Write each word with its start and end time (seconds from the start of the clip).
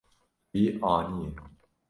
Wî 0.51 0.63
aniye. 0.93 1.29